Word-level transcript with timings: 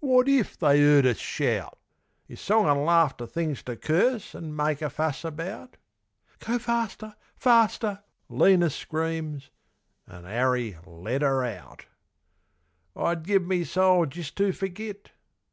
Wot 0.00 0.28
it 0.28 0.46
they 0.60 0.80
'eard 0.80 1.04
us 1.04 1.16
shout? 1.16 1.76
Is 2.28 2.40
song 2.40 2.66
an' 2.68 2.84
laughter 2.84 3.26
things 3.26 3.64
to 3.64 3.74
curse 3.74 4.36
An' 4.36 4.54
make 4.54 4.80
a 4.82 4.88
fuss 4.88 5.24
about? 5.24 5.78
"Go 6.38 6.60
faster! 6.60 7.16
faster!" 7.34 8.04
Lena 8.28 8.70
screams. 8.70 9.50
An' 10.06 10.26
'Arry 10.26 10.78
let 10.86 11.24
'er 11.24 11.44
out. 11.44 11.86
I'd 12.94 13.24
give 13.24 13.42
me 13.44 13.64
soul 13.64 14.06
jist 14.06 14.36
to 14.36 14.50
ferget. 14.52 15.08